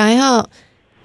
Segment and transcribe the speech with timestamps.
[0.00, 0.48] 大家好，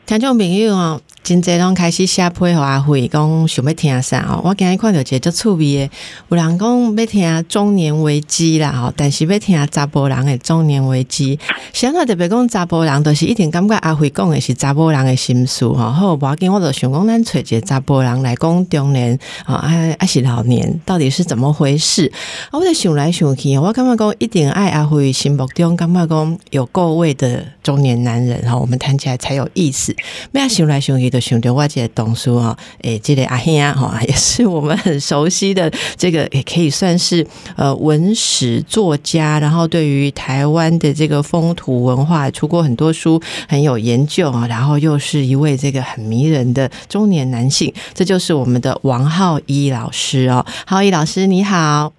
[0.05, 1.01] 听众朋友哦。
[1.23, 4.39] 真济拢开始写批互阿辉，讲想要听啥哦。
[4.43, 5.89] 我今日看到一个足趣味诶，
[6.29, 11.39] 有人讲要听中年危机啦吼，但是要听查甫人诶中年危机。
[11.73, 15.73] 现在特别讲查甫人，都是一定感觉阿辉讲诶是查甫人诶心事吼。
[15.73, 22.05] 好，无要紧，我就想讲咱找一个查甫人来讲中年啊，还还是老年，到底是怎么回事？
[22.51, 29.94] 啊我就想来想去，我感觉讲一定爱阿辉心目中感觉讲有够位的中年男人哈，我们谈起来才有意思。
[30.31, 31.09] 咩想来想去。
[31.09, 51.93] 就想到我这个董事啊，诶，这个阿兄啊，也是我们很熟悉的这个，也可以算是呃文史作家，然后对于台湾的这个风土文化出过很多书，很有研究啊，然后又是一位这个很迷人的中年男性，这就是我们的王浩一老师哦，浩一老师你好，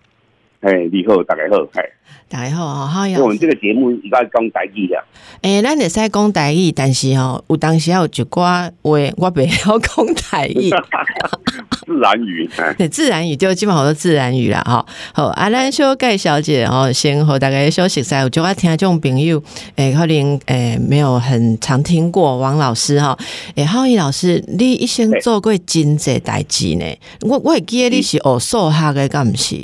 [0.61, 1.96] 哎，你好，大家好，哎。
[2.29, 5.05] 大家好，好，我们这个节目应该讲台语的。
[5.43, 8.99] 诶，咱会使讲台语，但是吼，有当时有一寡话，我
[9.33, 10.71] 袂晓讲台语。
[11.87, 14.61] 自然语，对，自然语就基本上都自然语啦。
[14.67, 19.41] 吼，好，阿兰修盖小姐，吼，先和大家休息下，我就爱听这种朋友，
[19.77, 23.17] 诶，可能诶没有很常听过王老师哈。
[23.55, 26.85] 诶，浩毅老师，你一生做过真济代志呢？
[27.21, 29.55] 我我会记得你是学数学的，敢毋是？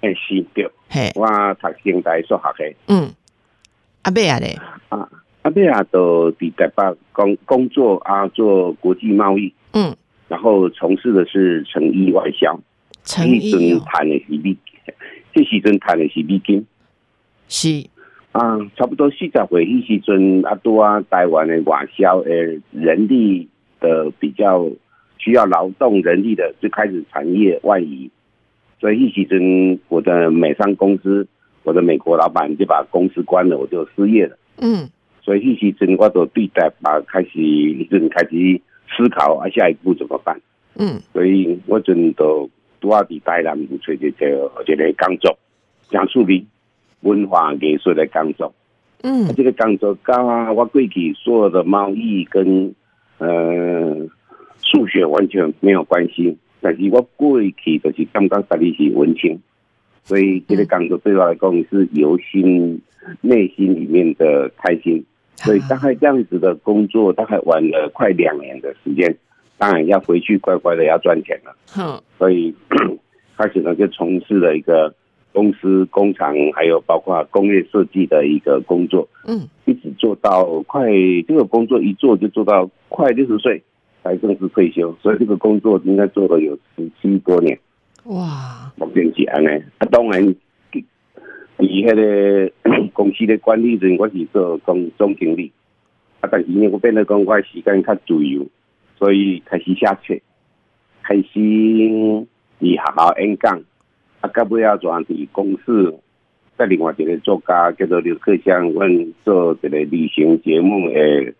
[0.00, 0.66] 诶，是对。
[1.14, 1.26] 我
[1.60, 2.74] 读现代数学的。
[2.88, 3.10] 嗯，
[4.02, 5.08] 阿贝亚咧，啊，
[5.42, 9.52] 阿贝亚都伫台北工工作啊，做国际贸易。
[9.72, 9.94] 嗯，
[10.28, 12.58] 然后从事的是成衣外销。
[13.02, 14.56] 成衣谈的是美，
[15.34, 16.64] 这时阵谈的是美金。
[17.48, 17.86] 是
[18.32, 23.48] 啊，差不多四十岁迄时阵，啊多啊，台湾的外销诶，人力
[23.80, 24.70] 的比较
[25.18, 28.10] 需要劳动人力的，就开始产业外移。
[28.84, 31.26] 所以一时阵，我的美商公司，
[31.62, 34.36] 我的美国老板就把公司关了，我就失业了。
[34.58, 34.86] 嗯，
[35.22, 38.60] 所以一时阵，我都对待把开始一阵开始
[38.94, 40.38] 思考啊，下一步怎么办？
[40.76, 42.46] 嗯，所以我阵都
[42.78, 45.34] 拄啊伫台南找一个一个工作，
[45.88, 46.46] 讲处理
[47.00, 48.52] 文化艺术的工作。
[49.02, 50.14] 嗯，这个工作跟
[50.54, 52.74] 我过去所有的贸易跟
[53.16, 53.96] 呃
[54.58, 56.36] 数学完全没有关系。
[56.64, 59.38] 但是我过去就是刚刚实力是文青，
[60.02, 62.80] 所以这个工作对我来讲是由心
[63.20, 65.04] 内心里面的开心。
[65.36, 69.14] 所以大概这样子的工作，大概玩了快两年的时间，
[69.58, 71.54] 当然要回去乖乖的要赚钱了。
[71.76, 72.54] 嗯，所以
[73.36, 74.94] 开始呢就从事了一个
[75.32, 79.06] 公司工厂，还有包括工业设计的一个工作。
[79.26, 80.88] 嗯，一直做到快
[81.28, 83.62] 这个工作一做就做到快六十岁。
[84.04, 87.58] 才正式退休，所以这个工作应该做了有十七多年。
[88.04, 88.70] 哇！
[88.76, 89.48] 目前是安尼，
[89.78, 90.22] 啊，当然，
[91.58, 92.52] 以迄个
[92.92, 95.50] 公司的管理人，我是做总总经理。
[96.20, 98.46] 啊，但是呢，我变得讲我时间较自由，
[98.98, 100.20] 所以开始写册，
[101.02, 102.26] 开始伫
[102.60, 103.62] 学校演讲，
[104.20, 105.98] 啊，到尾啊，转伫公司，
[106.58, 111.34] 在另外一个作家叫做刘克湘，阮做一个旅行节目诶。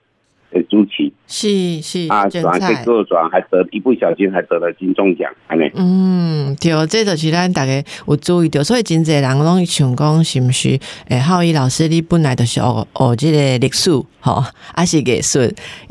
[0.62, 5.70] 朱奇是是啊，转去做转，还得一不小心还得了金钟奖，安尼。
[5.74, 10.78] 嗯，对，这就是咱大家有注意到，所以真侪人拢想讲，是毋是？
[11.08, 14.44] 诶，浩一老师，你本来就是学学这个历史，吼，
[14.74, 15.40] 还是艺术，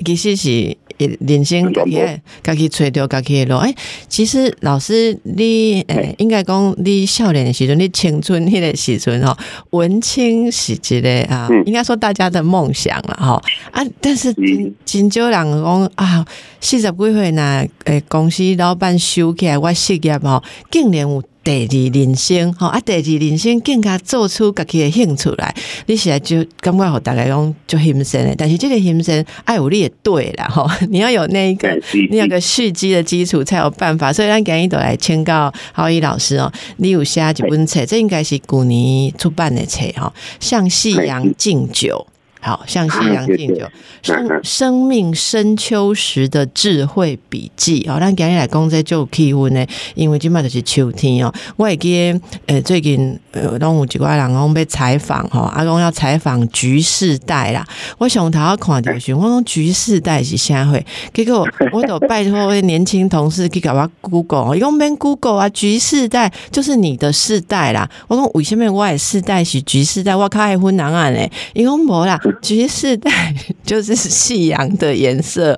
[0.06, 0.78] 其实是。
[0.98, 2.00] 人生家己
[2.44, 3.58] 家己找着家己的路。
[3.58, 3.74] 哎，
[4.08, 9.38] 其实老师，你诶，应该讲你少年的时阵，你青春迄个时阵吼，
[9.72, 13.84] 文青是一个啊，应该说大家的梦想了吼啊。
[14.00, 16.26] 但是真真少人讲啊，
[16.62, 17.42] 四十几岁若，
[17.86, 21.24] 诶，公司老板收起来，我失业吼，竟然有。
[21.44, 22.80] 第二人生，吼啊！
[22.80, 25.54] 第二人生更加做出家己的兴趣来，
[25.88, 30.66] 你现在就感觉好大家讲就欣赏的，但是这个欣赏爱有你也对啦，吼！
[30.90, 31.78] 你要有那一个，
[32.10, 34.14] 你有个蓄积的基础才有办法。
[34.14, 42.08] 所以咱今日都来请教浩一老师哦，你有写一本册，这应该是古年出版的册吼，向夕阳敬酒。
[42.44, 43.66] 好，像夕阳敬酒，
[44.02, 47.88] 生生命深秋时的智慧笔记。
[47.90, 51.34] 哦，咱今日来讲这就气温呢，因为今麦就是秋天哦。
[51.56, 57.66] 我会记诶，最近呃，拢有几个人讲被采访吼，阿公要采访局世代啦。
[57.98, 60.86] 我上头看到时，我讲局世代是啥会？
[61.14, 67.90] 结果 我都拜托年轻同事去搞我 Google，用免 Google 啊，局世代就是你的世代啦。
[68.10, 70.14] 我讲为什么我的世代是局世代？
[70.14, 72.20] 我靠，爱分人啊嘞，因为无啦。
[72.42, 73.34] 橘世代
[73.64, 75.58] 就是夕阳的颜色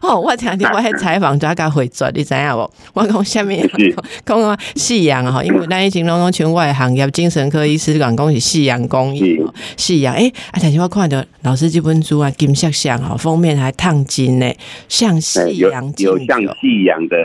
[0.00, 0.18] 哦。
[0.20, 2.70] 我听听我喺采访就个回转，你知影无？
[2.94, 3.68] 我讲下面
[4.24, 9.40] 讲讲夕阳哈，因为咱以前拢拢全外行业精神科医师讲讲是夕阳工艺，
[9.76, 14.52] 夕阳诶，啊，但是我看到老师这本书啊，金色像哈，封面还烫金呢，
[14.88, 17.16] 像夕阳有像夕阳的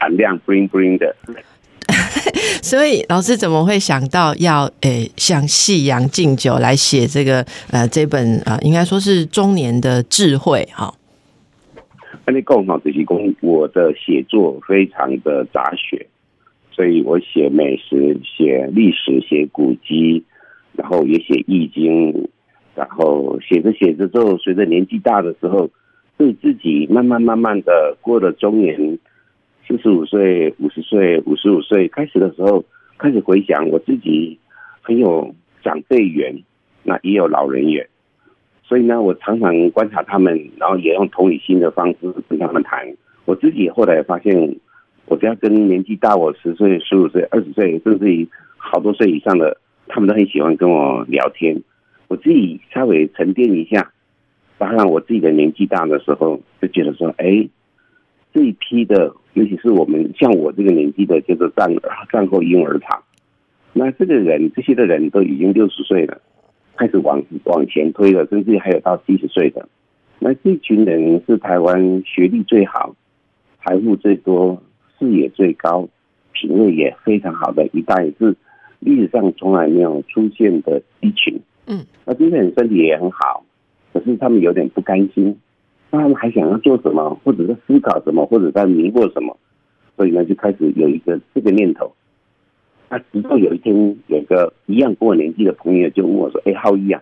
[0.00, 1.14] 闪亮，bling bling 的。
[2.62, 10.92] 所以老师怎么会想到要诶向夕阳敬酒来写这个呃这本啊应该说是中年的智慧哈？
[12.26, 16.06] 那你讲哈，就是讲我的写作非常的杂学，
[16.70, 20.22] 所以我写美食、写历史、写古籍，
[20.74, 22.28] 然后也写易经，
[22.74, 25.70] 然后写着写着之后，随着年纪大的时候，
[26.18, 28.98] 对自己慢慢慢慢的过了中年。
[29.70, 32.64] 四十五岁、五十岁、五十五岁开始的时候，
[32.98, 34.36] 开始回想我自己
[34.82, 35.32] 很有
[35.62, 36.42] 长辈缘，
[36.82, 37.88] 那也有老人缘，
[38.64, 42.84] 所以呢，我常常观察他们，然后也用同理心的方式跟他们谈。
[43.26, 44.56] 我自己后来发现，
[45.06, 49.56] 我只要跟年纪大我十岁、十五岁、二十岁，甚至于好多岁以上的，
[49.86, 51.62] 他们都很喜欢跟我聊天。
[52.08, 53.92] 我自己稍微沉淀一下，
[54.58, 57.48] 当然我自己的年纪大的时候，就觉得说，哎。
[58.32, 61.68] 这一批的，尤其是我们像我这个年纪的，就是战
[62.12, 63.02] 战后婴儿潮。
[63.72, 66.20] 那这个人，这些的人都已经六十岁了，
[66.76, 69.68] 开始往往前推了，甚至还有到七十岁的。
[70.18, 72.96] 那这群人是台湾学历最好、
[73.62, 74.60] 财富最多、
[74.98, 75.88] 视野最高、
[76.32, 78.36] 品味也非常好的一代，是
[78.80, 81.40] 历史上从来没有出现的一群。
[81.66, 83.44] 嗯，那这些人身体也很好，
[83.92, 85.38] 可是他们有点不甘心。
[85.90, 89.36] 他们还想要做什么，或者是思考什么，或者在迷惑什么，
[89.96, 91.92] 所以呢，就开始有一个这个念头。
[92.88, 97.00] 那直到有一天，有个一样跟我年纪的朋友就问我说：“哎，浩一啊，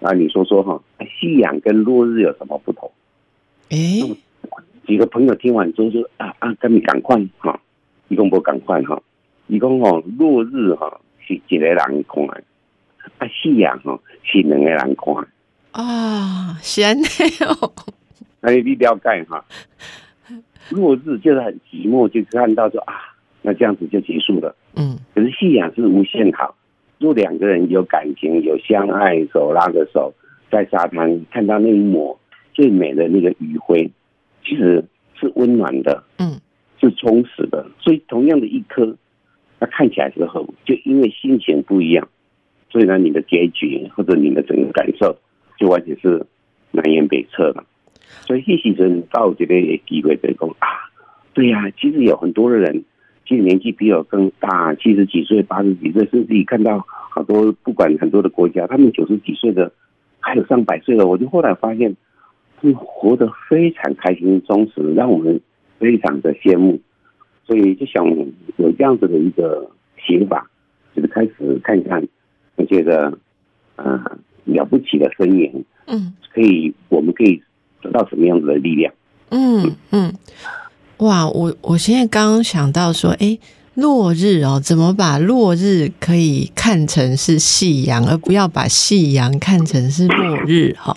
[0.00, 0.82] 啊，你说说哈，
[1.18, 2.90] 夕阳跟落日有什么不同？”
[3.70, 3.76] 哎，
[4.86, 7.58] 几个朋友听完之后说：“啊啊，跟你赶快哈，
[8.08, 9.02] 一共不赶快哈，
[9.46, 11.76] 一共哦，落日哈是一个人
[12.06, 12.44] 看，
[13.18, 15.26] 啊，夕阳哈是两个人看。”
[15.72, 17.08] 啊，闲的
[17.46, 17.72] 哦。
[18.46, 19.42] 那你了解哈，
[20.68, 22.92] 落日就是很寂寞，就看到说啊，
[23.40, 24.54] 那这样子就结束了。
[24.76, 26.54] 嗯，可是信仰是无限好，
[26.98, 30.12] 若两个人有感情、有相爱，手拉着手
[30.50, 32.20] 在沙滩看到那一抹
[32.52, 33.90] 最美的那个余晖，
[34.44, 34.84] 其实
[35.18, 36.38] 是温暖的，嗯，
[36.78, 37.66] 是充实的。
[37.80, 38.94] 所以同样的一颗，
[39.58, 42.06] 它看起来之后，就因为心情不一样，
[42.68, 45.16] 所以呢，你的结局或者你的整个感受，
[45.58, 46.26] 就完全是
[46.72, 47.64] 南辕北辙了。
[48.26, 49.54] 所以，一时阵到这个
[49.86, 50.68] 机会就讲啊，
[51.34, 52.84] 对呀，其实有很多的人，
[53.26, 59.70] 其实年纪比我更大，七十几岁、八十几岁，甚至于看到好多不管很多的国家，他们九十几岁的，
[60.20, 61.06] 还有上百岁的。
[61.06, 61.94] 我就后来发现，
[62.56, 65.40] 他们活得非常开心、充实，让我们
[65.78, 66.80] 非常的羡慕。
[67.46, 68.06] 所以就想
[68.56, 70.50] 有这样子的一个想法，
[70.96, 72.02] 就是开始看看
[72.56, 73.18] 那些的
[73.76, 75.52] 啊了不起的声言，
[75.86, 77.42] 嗯，可以，我们可以。
[77.84, 78.92] 得到什么样子的力量？
[79.30, 80.12] 嗯嗯，
[80.98, 81.28] 哇！
[81.28, 83.38] 我我现在刚刚想到说，哎，
[83.74, 90.74] 落日哦，怎么把落日可以看成是夕阳，而不要把夕阳看成是落日？
[90.78, 90.96] 哈，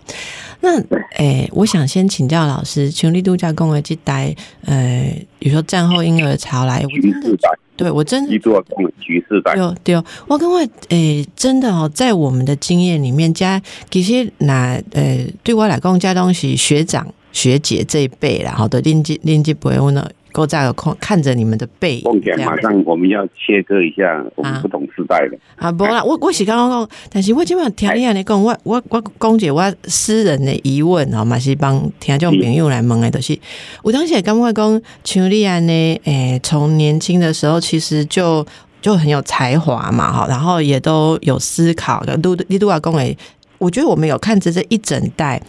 [0.61, 0.79] 那
[1.17, 4.35] 哎，我想先请教老师，全力度假公园这代，
[4.65, 7.37] 呃，比如说战后婴儿潮来，我真的。
[7.77, 8.61] 对，我真记住啊
[8.99, 9.55] 局势在。
[9.55, 10.59] 对对，我跟我
[10.89, 20.11] 诶，真的哦，在我们的经验里面，加其实那诶，对我来讲，加东西学长学姐这一辈啦，好的，年纪年纪不会问了。
[20.37, 33.35] 够在有空看着你们的背，梦田马上我们要切割一下我们不同时代的啊，不啦，我我是刚刚讲，但是我今晚听你安尼讲，我我我讲解我私人的疑问哦，嘛是帮听众朋友来问的，都是
[33.81, 38.45] 我当时也刚刚讲，像你安呢，诶，从年轻的时候其实就
[38.79, 43.17] 就很有才华嘛，哈，然后也都有思考的，都你都要讲诶，
[43.57, 45.41] 我觉得我们有看着这一整代。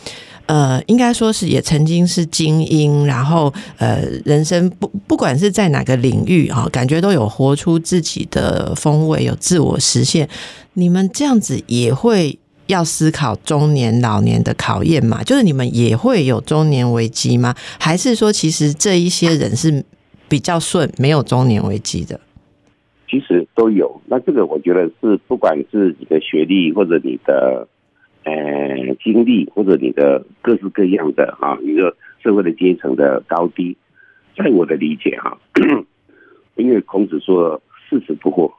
[0.49, 10.27] 呃，应该说是也曾经是精英，然后呃，人生不不管是在哪个领域啊，感觉都有活出自己的风味，有自我实现。
[10.73, 15.23] 你们这样子也会要思考中年、老年的考验嘛？
[15.23, 17.55] 就是你们也会有中年危机吗？
[17.79, 19.85] 还是说，其实这一些人是
[20.31, 22.19] 比较顺，没有中年危机的？
[23.11, 24.01] 其实都有。
[24.07, 27.69] 那这个我觉得是，不管是你的学历或者你的。
[28.25, 33.77] 呃，经历或者你的各式各样的哈，一个社会的阶层的高低，
[34.37, 35.39] 在我的理解哈，
[36.57, 38.53] 因为孔子说四十不惑，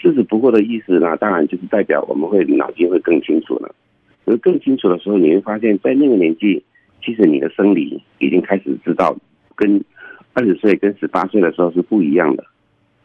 [0.00, 3.74] 四十不惑的意思呢，当然就是代表我们会脑筋会更清楚了。
[4.26, 6.62] 而更清楚的时候，你会发现在那个年纪，
[7.02, 9.16] 其实你的生理已经开始知道，
[9.56, 9.82] 跟
[10.34, 12.44] 二十岁跟十八岁的时候是不一样的。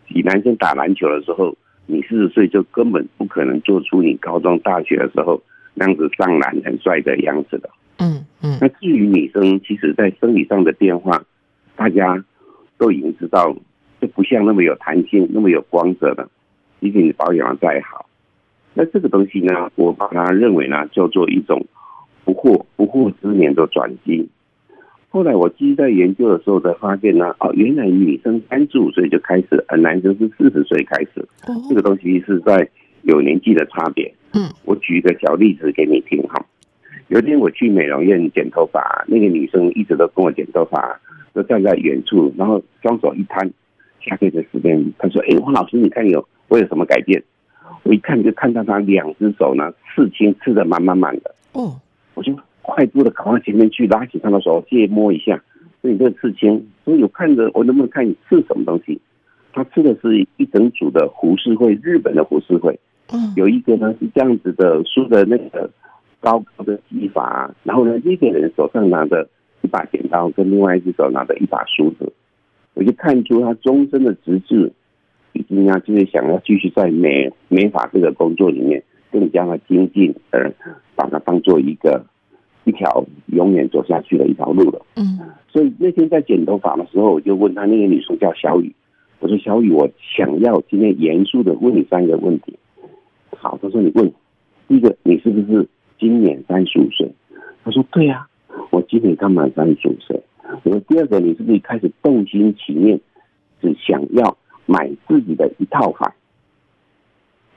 [0.09, 1.55] 以男生打篮球的时候，
[1.87, 5.41] 你四十岁就根本不可能做出你高中、大学的时候
[5.73, 7.69] 那样子上篮很帅的样子的。
[7.97, 8.57] 嗯嗯。
[8.59, 11.23] 那至于女生，其实在生理上的变化，
[11.75, 12.23] 大家
[12.77, 13.55] 都已经知道，
[14.01, 16.27] 就不像那么有弹性、那么有光泽的。
[16.81, 18.05] 即使你保养的再好，
[18.73, 21.65] 那这个东西呢，我把它认为呢，叫做一种
[22.23, 24.27] 不惑不惑之年的转机。
[25.15, 31.25] 后来我继续在研究的时候，才发现呢，哦，原来女生三十五岁就开始，而男生是四十岁开始。
[31.69, 32.67] 这个东西是在
[33.03, 34.13] 有年纪的差别。
[34.33, 36.45] 嗯，我举一个小例子给你听哈。
[37.07, 40.99] 有一天我去美容院剪头发，那个女生一直都跟我剪头发，
[41.33, 43.49] 就站在远处，然后双手一摊。
[44.01, 47.23] 下课的时间，她说：“哎，王老师，你看有我有什么改变？”
[47.83, 51.33] 我一看就看到她两只手呢，刺青刺的满满满的。
[51.53, 51.79] 哦，
[52.15, 52.37] 我就。
[52.65, 55.39] 快步的跑到前面去，拉起他的手，借摸一下。
[55.81, 58.99] 所以你这个刺青，所以有看着我能不能看你刺什么东西？
[59.53, 62.79] 他刺的是一整组的胡氏会，日本的胡氏会。
[63.13, 65.69] 嗯，有一个呢是这样子的梳的那个
[66.19, 69.29] 高高的技法，然后呢一个人手上拿着
[69.61, 72.11] 一把剪刀，跟另外一只手拿着一把梳子，
[72.73, 74.71] 我就看出他终身的直至
[75.33, 80.51] 一定要，就是想要继续在美美法这个工作里面更加的精进，而
[80.95, 82.03] 把它当做一个。
[82.65, 84.85] 一条永远走下去的一条路了。
[84.95, 88.75] 嗯，所以那天在剪头发的时候，我就问他那个女生叫小雨，
[89.19, 92.57] 我说小雨，我想要今天严肃的问你三个问题。
[93.31, 94.11] 好，他说你问，
[94.67, 95.67] 第一个你是不是
[95.99, 97.09] 今年三十五岁？
[97.63, 98.27] 他说对呀，
[98.71, 100.21] 我今年刚满三十五岁。
[100.63, 102.99] 我说第二个你是不是开始动心起念，
[103.61, 106.11] 只想要买自己的一套房？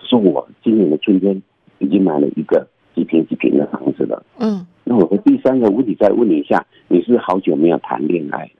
[0.00, 1.42] 说我今年的春天
[1.78, 2.66] 已经买了一个
[2.98, 4.20] 几平几平的房子了。
[4.40, 4.66] 嗯。
[4.82, 8.50] 那我的第三个问题再问你一下，你是好久没有谈恋爱了？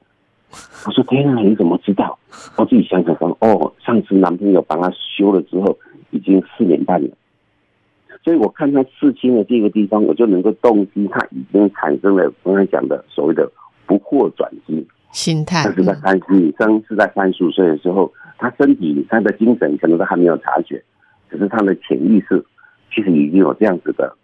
[0.86, 2.18] 我说天啊，你怎么知道？
[2.56, 5.76] 我自己想想说，哦，上次男朋友帮他修了之后，
[6.10, 7.08] 已经四年半了。
[8.22, 13.50] 所以我看他刺青的这个地方，我就能够洞悉他已经产生了刚才讲的所谓的
[13.86, 15.62] 不惑转机心态。
[15.64, 20.82] 但是在三十女生是在三十五岁的时候，她身体、她的精神可能都还没有察觉，
[21.30, 22.44] 可是她的潜意识
[22.94, 24.14] 其实已经有这样子的。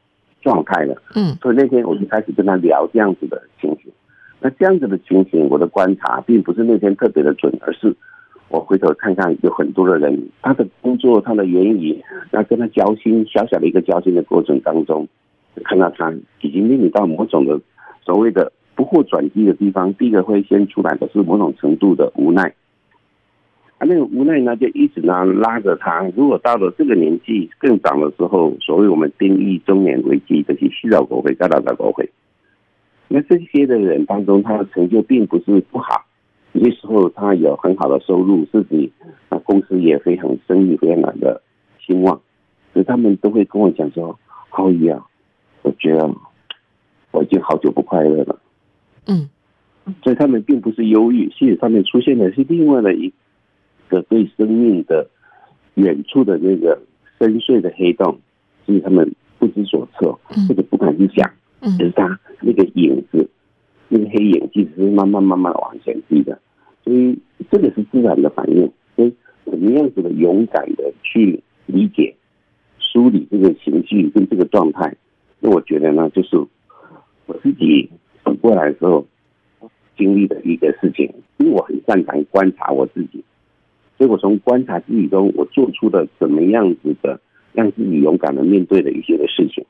[0.44, 3.90] 状态了，嗯，所以那天我就开始跟他聊这样子的情形。
[4.40, 7.96] 那这样子的情形，我的观察并不是那天特别的准，而是
[8.50, 11.98] 我回头看看，有很多的人，他的工作、他的原因，
[12.30, 15.08] 那跟他交心，小小的一个交心的过程当中，
[15.64, 17.58] 看到他已经面临到某种的
[18.04, 19.94] 所谓的不惑转机的地方。
[19.94, 22.54] 第一个会先出来的是某种程度的无奈。
[23.84, 26.10] 啊，那个无奈呢，就一直呢拉着他。
[26.16, 32.08] 如果到了这个年纪更长的时候，所谓我们定义中年危机，这些洗澡国会、干老的国会，
[33.08, 36.06] 那这些的人当中，他的成就并不是不好。
[36.52, 38.90] 有些时候他有很好的收入，自己
[39.28, 41.42] 啊公司也非常生意非常的
[41.84, 42.18] 兴旺，
[42.72, 45.04] 所以他们都会跟我讲说：“浩宇啊，
[45.60, 46.10] 我觉得
[47.10, 48.40] 我已经好久不快乐了。”
[49.06, 49.28] 嗯，
[50.02, 53.12] 所以他们并不是忧郁，其实他们出现的是另外的一。
[53.94, 55.08] 的对生命的
[55.74, 56.82] 远处的那个
[57.20, 58.18] 深邃的黑洞，
[58.66, 61.30] 其实他们不知所措，或者不敢去想。
[61.78, 63.26] 只是他那个影子，
[63.88, 66.38] 那个黑影，其实是慢慢慢慢往前低的。
[66.84, 67.18] 所以
[67.50, 68.70] 这个是自然的反应。
[68.96, 72.14] 所以怎么样子的勇敢的去理解、
[72.78, 74.94] 梳理这个情绪跟这个状态，
[75.40, 76.36] 那我觉得呢，就是
[77.26, 77.88] 我自己
[78.24, 79.06] 走过来的时候
[79.96, 81.10] 经历的一个事情。
[81.38, 83.24] 因为我很擅长观察我自己。
[83.96, 87.20] 所以我从观察自己中，我做出的怎么样子的
[87.52, 89.64] 让自己勇敢的面对的一些的事情。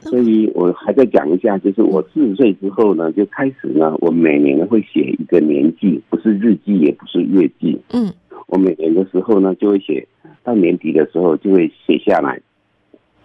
[0.00, 7.80] 所以我还在讲一下，就是我四十岁之后呢，就开始呢，我每年会写一个年记，不是日记，也不是月记。
[7.92, 8.12] 嗯，
[8.48, 10.06] 我每年的时候呢，就会写
[10.42, 12.38] 到年底的时候就会写下来，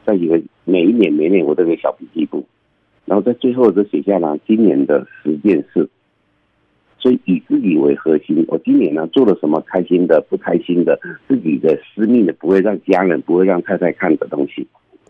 [0.06, 2.46] 在一个每一年每年我都有小笔记簿，
[3.06, 5.90] 然后在最后就写下来今年的十件事。
[7.00, 14.68] 所以以自己为核心，我今年呢做了什么开心的、不开心的、自己的私密的，不会让家人、不会让太太看的东西。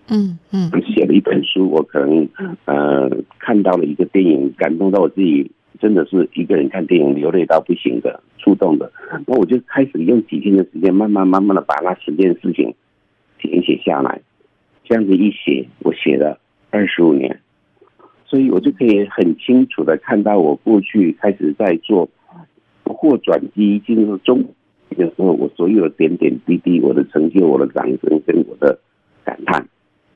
[0.07, 0.69] 嗯嗯。
[0.93, 2.29] 写了一本书，我可能
[2.65, 8.91] 呃看到了一个电影，感动到我自己，真的是一个人看电影流泪到不行的、触动的。
[9.25, 12.73] 那我就开始用几天的时间，慢慢慢慢的把那十件事情
[13.39, 14.21] 填写下来。
[14.83, 17.39] 这样子一写，我写了二十五年。
[18.29, 22.07] 所以我就可以很清楚的看到，我过去开始在做
[22.83, 24.43] 或转机进入中
[24.91, 28.77] 的时候，我所有的点点滴滴，我的成就，我的掌声跟我的
[29.25, 29.67] 感叹，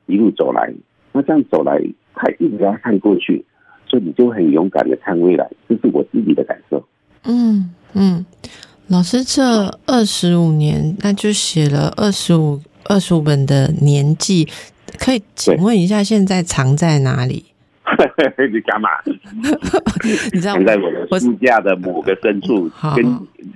[0.05, 0.71] 一路走来，
[1.11, 1.81] 那这样走来，
[2.13, 3.43] 他一直要看过去，
[3.87, 6.85] 所以你就很勇敢的看未来，这是我自己的感受。
[7.23, 8.25] 嗯嗯，
[8.87, 9.43] 老师这
[9.87, 14.47] 二十五年，那就写了二十五二十五本的年纪，
[14.99, 17.45] 可以请问一下，现在藏在哪里？
[18.51, 18.89] 你干嘛？
[20.33, 23.03] 你知道藏在我的书架的某个深处，跟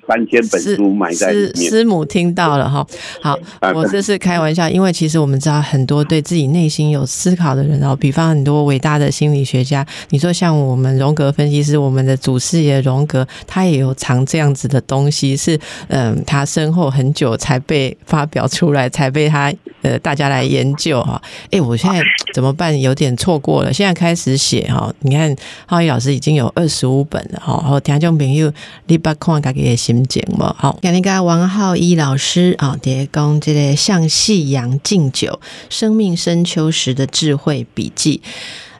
[0.08, 1.70] 三千本书埋在里面。
[1.70, 2.86] 师母听到了哈，
[3.22, 3.38] 好，
[3.75, 21.22] 我这是开玩笑，因为其实我们知道很多对自己内心有思考的人哦，比方很多伟大的心理学家，你说像我们荣格分析师，我们的祖师爷荣格，他也有藏这样子的东西，是嗯，他身后很久才被发表出来，才被他呃大家来研究哈。
[21.51, 22.01] 哎，我现在
[22.34, 22.80] 怎么办？
[22.80, 24.94] 有点错过了，现在开始写哈。
[25.00, 28.53] 你看浩宇老师已经有二十五本了哈，好，听众朋友，
[28.86, 30.56] 你把看家己的心情嘛。
[30.58, 35.39] 好，今日王浩一老师啊，叠讲这个向夕阳敬酒，
[35.70, 38.22] 生命深秋时的智慧笔记。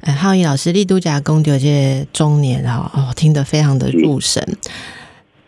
[0.01, 4.57] 呃，浩一老师力度加讲到这中年啊，哦，听得非常的入神。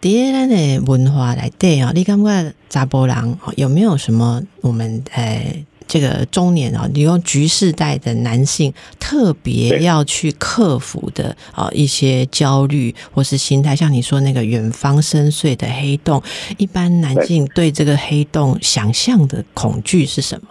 [0.02, 5.64] 第二的文化来对啊，你感觉查波郎有没有什么我们呃？
[5.90, 16.22] 这个中年啊，你用局世代的男性特别要去克服的啊一些焦虑或是心态，像你说那个远方深邃的黑洞，
[16.60, 20.50] 一般男性对这个黑洞想象的恐惧是什么？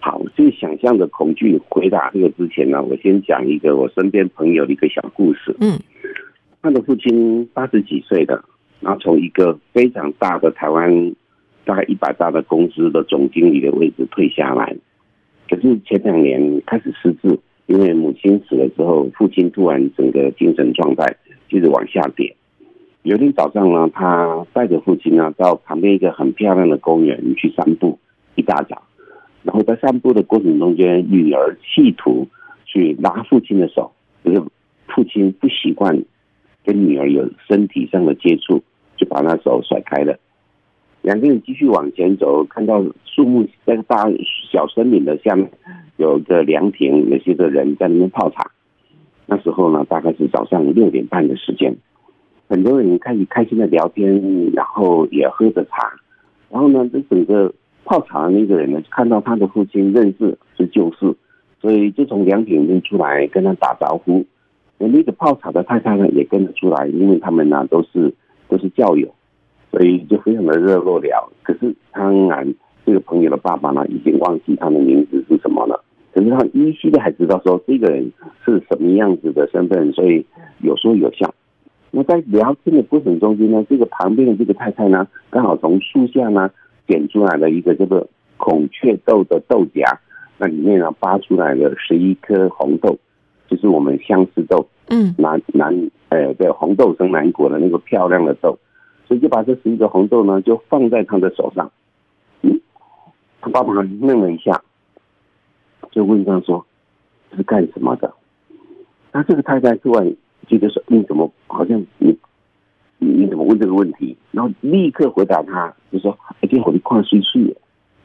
[0.00, 5.56] 好，这个想象的恐惧，回答这个之前呢，我先讲一个我身边朋友的一个小故事。
[5.58, 5.80] 嗯，
[6.60, 8.44] 他的父亲八十几岁的，
[8.80, 11.14] 然后从一个非常大的台湾。
[11.64, 14.76] 大概一百大的公司的总经理的位置退下来，
[15.48, 21.16] 可是前两年开始失智，因为母亲死了之后，父亲突然整个精神状态
[21.48, 22.34] 就是往下跌。
[23.02, 27.98] 有天早上呢，他带着父亲呢到旁边一个很漂亮的公园去散步，
[28.34, 28.82] 一大早，
[29.42, 32.28] 然后在散步的过程中间，女儿企图
[32.64, 33.92] 去拉父亲的手，
[34.22, 34.40] 可是
[34.86, 36.02] 父亲不习惯
[36.64, 38.62] 跟女儿有身体上的接触，
[38.96, 40.18] 就把那手甩开了。
[41.02, 44.08] 两个人继续往前走，看到树木在大
[44.50, 45.50] 小森林的下面
[45.96, 48.50] 有个凉亭，有些的人在那边泡茶。
[49.26, 51.74] 那时候呢，大概是早上六点半的时间，
[52.48, 55.92] 很多人开始开心的聊天，然后也喝着茶。
[56.50, 57.52] 然后呢，这整个
[57.84, 61.14] 泡茶的那个人呢，看到他的父亲认识是旧事，
[61.60, 64.24] 所以就从凉亭里面出来跟他打招呼。
[64.78, 68.14] 那个泡茶的太太呢，也跟着出来，因为他们呢都是
[68.48, 69.12] 都是教友。
[69.72, 71.32] 所以就非常的热络了。
[71.42, 72.54] 可是当然，
[72.86, 75.82] 这个朋友的爸爸呢，已经忘记他的名字是什么了。
[76.14, 78.12] 可是他依稀的还知道说这个人
[78.44, 80.24] 是什么样子的身份，所以
[80.60, 81.34] 有说有笑。
[81.90, 86.50] 那在聊天的过程中间呢，这个旁边的这个太太呢，刚好从树下呢
[86.86, 88.06] 捡出来了一个这个
[88.36, 89.82] 孔雀豆的豆荚，
[90.36, 92.98] 那里面呢扒出来了十一颗红豆，
[93.48, 98.58] 就是我们相思豆，嗯，南南呃对红豆生南国的那个漂亮的豆。
[99.18, 101.70] 就把这十一个红豆呢，就放在他的手上。
[102.42, 102.60] 嗯，
[103.40, 104.62] 他爸爸愣了一下，
[105.90, 106.64] 就问他说
[107.30, 108.12] ：“这是干什么的？”
[109.12, 110.14] 那这个太太突然
[110.46, 112.16] 觉得说：“你怎么好像你
[112.98, 117.56] 你你怎么问这个问题？”然后立刻回答他，就说：“一定我的矿水水。”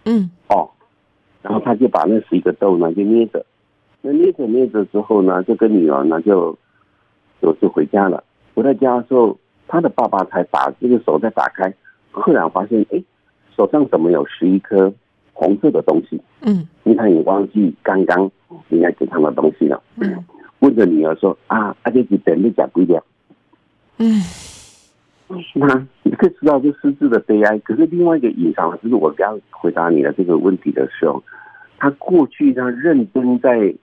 [0.06, 0.70] 嗯，哦，
[1.41, 3.46] 然后他就把那十一个豆呢就捏着，
[4.02, 6.58] 那捏着捏着之后呢，就跟女儿呢就
[7.41, 8.24] 就就回家了。
[8.54, 9.38] 回到家的时候。
[9.67, 11.73] 他的爸爸才把这个手再打开，
[12.12, 13.03] 赫然发现，哎，
[13.56, 14.93] 手上怎么有十一颗
[15.34, 16.19] 红色的东西？
[16.41, 18.32] 嗯，因为他也忘记刚刚
[18.69, 19.82] 应该给他的东西了。
[19.97, 20.23] 嗯，
[20.60, 23.03] 问着女儿说：“啊，阿姐姐等你讲不了。”
[23.99, 24.21] 嗯，
[25.56, 27.58] 那你可以知道这失智的悲哀。
[27.60, 31.21] 可是另外一个隐藏的就是我刚回答你的这个问题的时候，
[31.77, 33.73] 他过去他认真在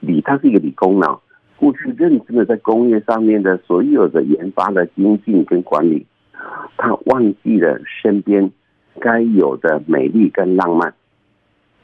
[0.00, 1.20] 理，他是一个理工脑。
[1.64, 6.04] 过去认真的在工业上面的所有的研发的精进跟管理，
[6.76, 8.52] 他忘记了身边
[9.00, 10.92] 该有的美丽跟浪漫，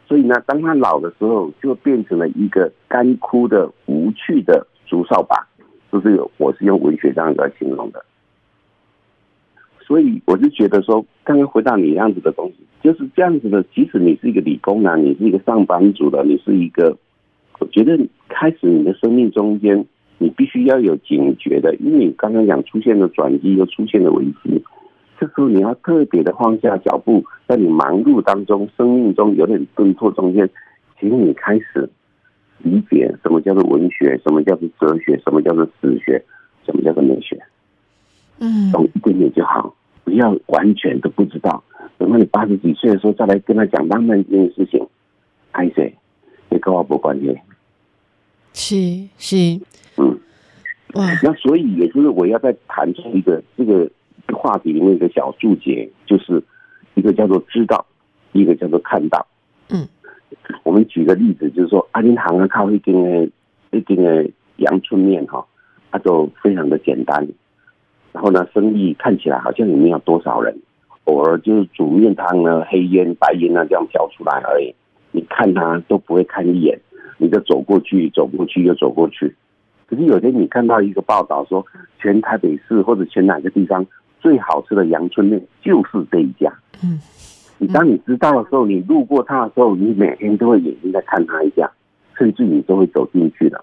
[0.07, 5.49] 所以呢，当他老的时候，就变成了一个干枯的无趣的竹扫把，
[5.91, 8.05] 就是我是用文学这样子来形容的。
[9.81, 13.63] 所以我就觉得说，刚刚回答你样子的东西，就是这样子的。
[13.75, 16.99] 即使你是一个理工男，你是一个上班族的，你是一个。
[17.61, 17.97] 我觉得
[18.29, 19.87] 开始你的生命中间，
[20.19, 24.65] 你必须要有警觉的，因为你刚刚讲出现了转机，又出现了危机，
[25.19, 30.49] 这时候你要特别的放下脚步，在你忙碌当中，生命中有点顿挫中间，
[30.99, 31.89] 请你开始
[32.59, 36.25] 理解什么叫做文学，什么叫做哲学，什么叫做史学，
[36.65, 37.39] 什么叫做美学，
[38.39, 41.63] 嗯，懂一点点就好，不要完全都不知道。
[41.99, 44.83] 等到你八十几岁的时候，再来跟他讲浪漫这件事情，
[45.53, 45.95] 爱谁？
[46.49, 47.39] 你跟我没关系。
[48.53, 48.77] 是
[49.17, 49.37] 是，
[49.97, 50.19] 嗯，
[50.95, 53.89] 哇，那所以也就是我要再谈出一个这个
[54.35, 56.43] 话题里面一个小注解，就是
[56.95, 57.85] 一个叫做知道，
[58.33, 59.27] 一个叫做看到。
[59.71, 59.89] 嗯，
[60.65, 63.31] 我们举个例子，就是说阿金行啊靠一间的
[63.71, 65.47] 一定的阳春面哈，
[65.93, 67.27] 它就非常的简单，
[68.13, 70.57] 然后呢，生意看起来好像也没有多少人，
[71.05, 74.75] 偶尔就是煮面汤呢，黑烟白烟啊这样飘出来而已，
[75.13, 76.79] 你看它都不会看一眼，
[77.21, 79.37] 你就走过去，走过去又走过去。
[79.87, 81.65] 可是有天你看到一个报道说，
[81.99, 83.85] 全台北市或者全哪个地方
[84.21, 86.51] 最好吃的阳春面就是这一家。
[86.83, 86.99] 嗯，
[87.59, 91.71] 你当你知道的时候，你路过它的时候，你每天都会眼睛在看它一下，
[92.17, 93.63] 甚至你都会走进去的。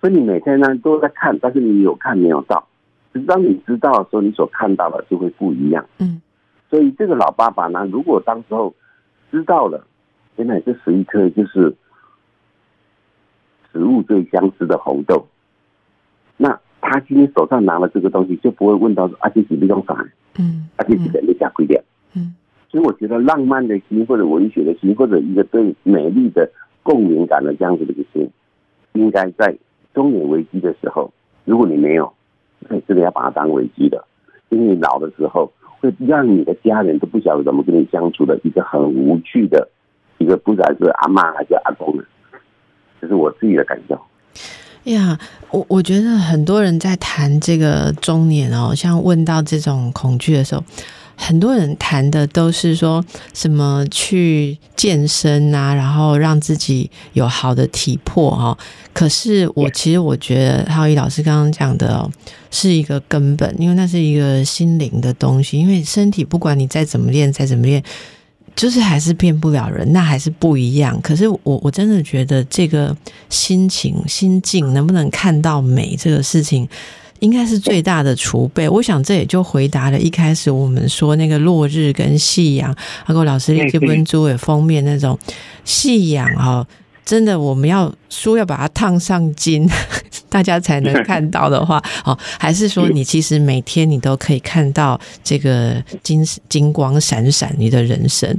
[0.00, 2.64] 所以你每天呢都在看，但是你有看没有到。
[3.12, 5.84] 只是当你知道的时候，你所看到的就会不一样。
[5.98, 6.20] 嗯，
[6.70, 8.72] 所以这个老爸爸呢，如果当时候
[9.30, 9.82] 知道了，
[10.36, 11.74] 原来这十一颗就是
[13.78, 15.24] 食物最相似的红豆，
[16.36, 20.04] 那他今天手上拿了这个东西，就不会问到说啊，这是你种啥？
[20.36, 21.80] 嗯，啊，这是人的加贵点。
[22.14, 22.34] 嗯，
[22.68, 26.50] 所以我觉得浪漫的心，或者文学的心，或者一个对美丽的
[26.82, 28.28] 共鸣感的这样子的一个心，
[28.94, 29.56] 应该在
[29.94, 31.12] 中年危机的时候，
[31.44, 32.12] 如果你没有，
[32.68, 34.04] 那你真的要把它当危机的，
[34.48, 39.68] 因为你老的时候会让你的家人都不晓得怎么跟你相处的一个很无趣的
[40.18, 42.04] 一个，不管是阿妈还是阿公的，
[43.00, 43.98] 这是我自己的感受。
[44.84, 45.18] 呀，
[45.50, 50.64] 我我觉得很多人在谈这个中年哦，像问到这种恐惧的时候，
[51.14, 58.58] 很多人谈的都是说什么去健身啊，然后让自己有好的体魄哈、哦。
[58.94, 62.08] 可是我其实我觉得浩一老师刚刚讲的，
[62.50, 67.82] 是一个根本，因为那是一个心灵的东西，因为身体不管你再怎么练，再怎么练。
[68.58, 71.00] 就是还是变不了人，那还是不一样。
[71.00, 72.94] 可是我我真的觉得这个
[73.30, 76.68] 心情心境能不能看到美这个事情，
[77.20, 78.68] 应该是最大的储备。
[78.68, 82.74] 我想这也就回答了一开始我们说那个落日跟夕阳，
[83.06, 85.16] 阿狗老师这本书的封面那种
[85.64, 86.66] 夕阳哈。
[87.08, 89.66] 真的，我们要书要把它烫上金，
[90.28, 98.38] 大家才能看到的话， 哦，还是说你其实每天你都可以看到这个金金光闪闪你的人生。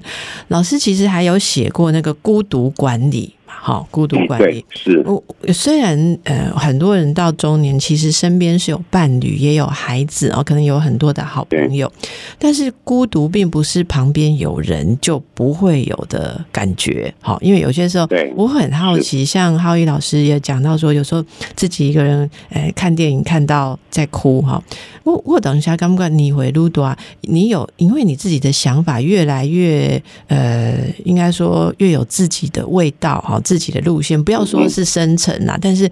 [0.49, 3.33] 老师其实还有写过那个孤独管理。
[3.51, 5.03] 好，孤独管理是。
[5.05, 11.91] 我虽然呃，很多人到中年，其实身边是有伴侣，也有孩子哦，可能有很多的好朋友，
[12.37, 17.13] 但是孤独并不是旁边有人就不会有的感觉。
[17.19, 21.23] 好，因为有些时候，我很好奇，像浩一老师也讲到说，有时候
[21.55, 24.63] 自己一个人呃看电影看到在哭哈。
[25.03, 33.38] 我我等一下，刚刚你回路多啊，你有因为你自己的想法越来越呃，应该说越有自己的味道哈。
[33.39, 35.89] 自己的路线，不要说是深沉啦，但是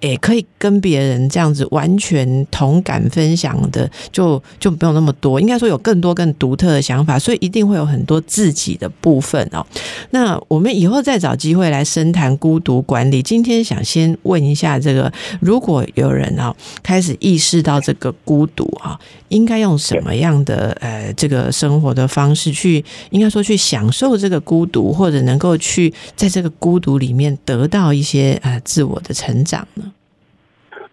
[0.00, 5.40] 也可以跟别人这样子完全同感分享的，就就没有那么多。
[5.40, 9.66] 应该说有更多更独特的想法，所以一定会有很多自己的部分哦。
[10.10, 13.22] 那我们以后再找机会来深谈孤独管理。
[13.22, 29.84] 今天想先问一下，这个如果有人啊开始意识到这个孤独啊，应该用什么样的呃这个生活的方式去，应该说去享受这个孤独，或者能够去在这个孤独里面得到一些呃自我的成长呢？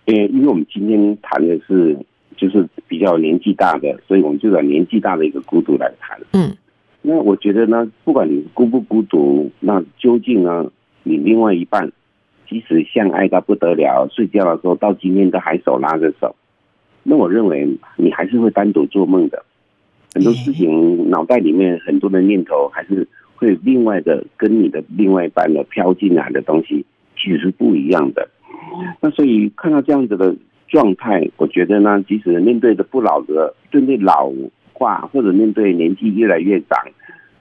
[0.06, 1.98] 呃，因为我们今天谈的是
[2.36, 6.20] 就是比较年纪大的，所以我们就找年纪大的一个孤独来谈。
[6.34, 6.56] 嗯，
[7.02, 10.70] 那我觉得呢，不管你孤不孤独，那究竟呢，
[11.04, 11.92] 你另外一半
[12.50, 16.36] 即使相爱到不得了，睡觉的时候到今天都还手拉着手，
[17.04, 19.46] 那我认为你还是会单独做梦的。
[20.14, 26.86] 很多事情脑袋里面很多的念头，还是会另外的跟你的另外一半的飘进来的东西，
[27.18, 28.30] 其实是不一样的。
[29.00, 30.36] 那所以看到这样子的
[30.68, 34.32] 状态，我觉得呢，即使面对着不老的，面对老
[34.74, 36.80] 化或者面对年纪越来越长，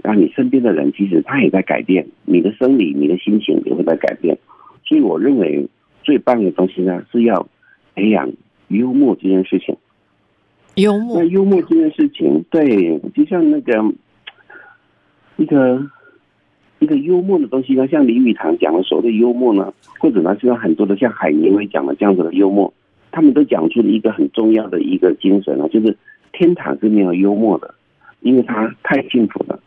[0.02, 4.36] 然后你身边的人其实他也在改变，你的生理、你的心情也会在改变。
[4.84, 5.66] 所以我认为
[6.02, 7.48] 最棒的东西呢，是要
[7.94, 8.30] 培养
[8.68, 9.76] 幽默这件事情。
[10.74, 13.84] 幽默，那幽默这件事情，对，就像那个
[15.36, 15.82] 一个。
[16.82, 22.74] 一个幽默的东西呢，像林语堂讲的所谓的幽默呢，或者呢，像很多的像海明威讲的这样子的幽默，
[23.12, 25.96] 他们都讲出了一个很重要的一个精神啊，就是
[26.32, 27.72] 天堂是没有幽默的，
[28.22, 29.60] 因为它太幸福了。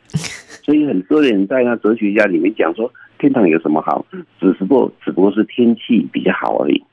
[0.61, 4.05] 所以很多人在那哲学家里面讲说，天堂有什么好？
[4.41, 6.83] 只是不只不过是天气比较好而已。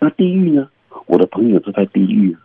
[0.00, 0.68] 那地狱呢？
[1.06, 2.36] 我的朋友都在地狱，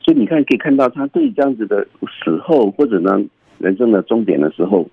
[0.00, 1.86] 所以你看可以看到他对这样子的
[2.24, 3.22] 死后或者呢
[3.58, 4.84] 人生的终点的时候。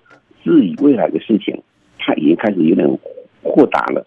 [0.44, 1.60] 至于未来的事情，
[1.98, 2.86] 他已经开始有点
[3.42, 4.06] 豁达了。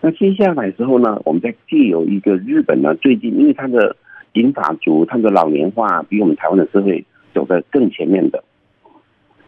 [0.00, 3.94] 那接下来之后呢，我们再借由一个日本呢，最近因为他的
[4.32, 8.42] 银发族，他的老年化比我们台湾的社会走在更前面的，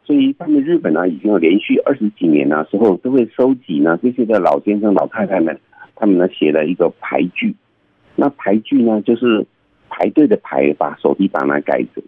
[0.04, 5.58] 所以他们日本呢已经有连续二十几年呢时候都会收集呢这些的老先生老太太们，
[5.96, 7.54] 他们呢写了一个牌具。
[8.14, 9.46] 那牌具呢就是
[9.88, 12.02] 排队的排，把手提把它改成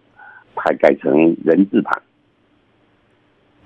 [0.53, 1.99] 排改成人字旁。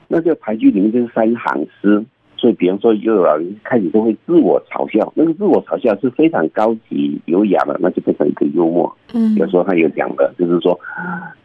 [0.09, 2.03] 那这个牌具里面就是三行诗。
[2.35, 8.97] 所以，比方说，幼儿园开始都会自我嘲笑，那个自我嘲笑是非常高级、优雅的，那就变成一个幽默。
[9.13, 10.79] 嗯，有时候他有讲的，就是说，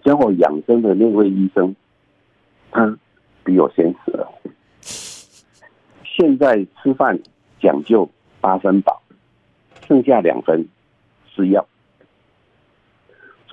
[0.04, 1.74] 教我养生的那位医生，
[2.70, 2.96] 他
[3.42, 4.28] 比我先死了。
[6.04, 7.18] 现在吃饭
[7.60, 8.08] 讲究
[8.40, 9.02] 八分饱，
[9.88, 10.64] 剩下两分
[11.34, 11.66] 是药。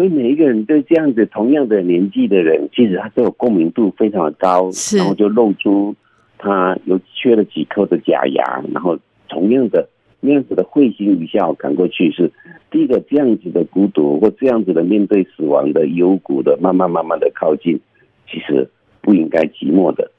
[0.02, 5.96] 所以每一个人对这样子同样的年纪的人，其实他都有共鸣度非常的高，然后就露出。
[6.40, 8.98] 他有缺了几颗的假牙，然后
[9.30, 9.88] 同样的
[10.20, 12.32] 那样子的会心一笑赶过去，是
[12.72, 17.80] 第一个这样子的孤独或这样子的面对死亡的幽谷的，慢慢慢慢的靠近，
[18.28, 18.68] 其实
[19.02, 20.10] 不应该寂寞的，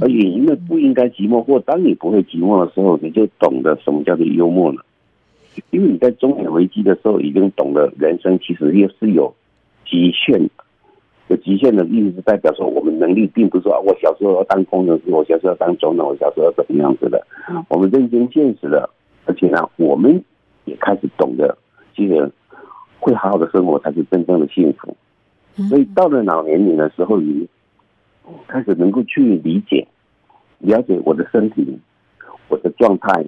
[0.00, 4.84] 而也因为不应该寂寞，或当你不会寂寞的时候，你就懂得什么叫做幽默了，
[5.70, 9.34] 因为你在中年危机的时候已经懂得人生其实也是有
[9.86, 10.50] 极限的。
[11.28, 17.22] 有极限的意思是代表说，我们能力并不是说，我小时候要当工程师，我小时候要当总统，我小时候要怎么样子的。
[17.68, 18.88] 我们认真现实了，
[19.26, 20.24] 而且呢，我们
[20.64, 21.58] 也开始懂得，
[21.94, 22.32] 其实
[22.98, 24.96] 会好好的生活才是真正的幸福。
[25.68, 27.46] 所以到了老年龄的时候，你
[28.46, 29.86] 开始能够去理解、
[30.60, 31.78] 了解我的身体、
[32.48, 33.22] 我的状态、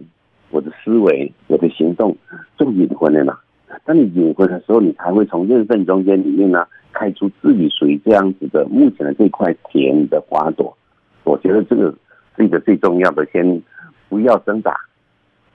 [0.51, 2.17] 我的思维、我的行动，
[2.59, 3.39] 就隐魂了嘛。
[3.85, 6.67] 当你隐魂的时候，你才会从认份中间里面呢。
[6.93, 10.77] 开出自己属于这样子的目前的这块田的花朵，
[11.23, 11.95] 我觉得这个
[12.37, 13.63] 是一个最重要的，先
[14.09, 14.75] 不要挣扎，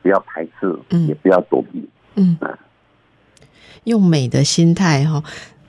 [0.01, 0.73] 不要排斥，
[1.09, 2.37] 也不要躲避，嗯，
[3.83, 5.21] 用美的心态哈。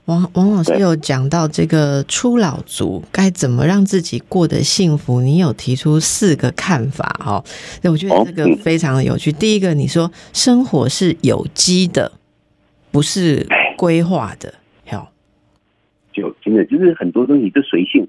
[0.07, 7.43] 王王老师有讲到这个初老族该怎么让自己过得幸福，你有提出四个看法哈。
[7.81, 9.33] 那我觉得这个非常的有趣。
[9.33, 12.13] 第一个，你说生活是有机的，
[12.89, 13.45] 不是
[13.77, 14.53] 规划的。
[16.13, 18.07] 就真的就是很多东西都随性。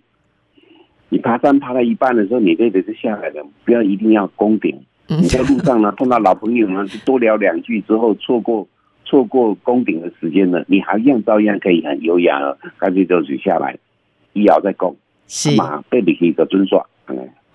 [1.11, 4.81] 你爬山爬到一半的时候，你累的是下来的，不要一定要攻顶。
[5.09, 8.67] 你在路上呢碰到老朋友呢，就多聊两句之后，错过
[9.09, 12.39] 错过攻顶的时间了，你还一样照样可以很优雅，
[12.79, 13.77] 干脆就取下来，
[14.35, 14.95] 一咬再攻，
[15.57, 16.87] 马被你一个尊耍。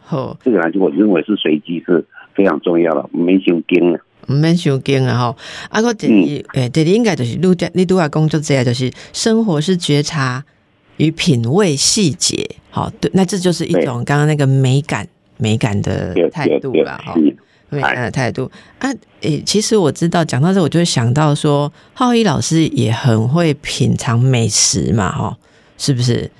[0.01, 4.01] 好，这个呢就我认为是随机是非常重要的，没想惊啊。
[4.29, 5.17] 唔免伤惊啊！
[5.17, 5.37] 吼，
[5.69, 10.45] 啊，我第二，诶，第二应该就是录你都要工作这样，就是生活是觉察
[10.95, 15.05] 与品味细节，好，对，那这就是一种刚刚那个美感、
[15.37, 17.13] 美感的态度了，哈，
[17.73, 18.89] 美感的态度啊，
[19.21, 25.37] 诶，其实我知道讲到这，我就会想到说，浩一老师也很会品尝美食嘛，哈，
[25.77, 26.29] 是不是？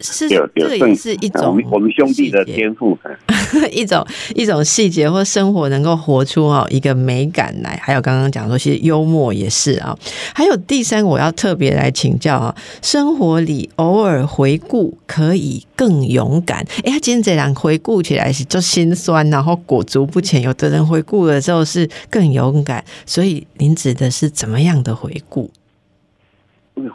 [0.00, 2.96] 是，这个也是一种我们兄弟的天赋，
[3.72, 7.78] 一种一种细节或生活能够活出哦一个美感来。
[7.82, 9.96] 还有刚刚讲说，其实幽默也是啊。
[10.34, 16.64] 还有第三，我要特别来请教啊，生活里偶尔回顾可以更勇敢。
[16.84, 20.40] 哎，今天这样回顾起来是就心酸，然后裹足不前。
[20.42, 25.50] 有的人回顾了之后是更勇敢，所以您指的是怎么样的回顾？